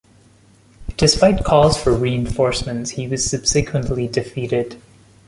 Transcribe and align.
Despite 0.97 1.43
calls 1.45 1.77
for 1.77 1.93
reinforcements 1.93 2.89
he 2.89 3.07
was 3.07 3.23
subsequently 3.23 4.07
defeated. 4.07 4.81